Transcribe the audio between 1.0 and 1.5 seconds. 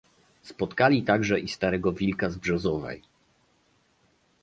także i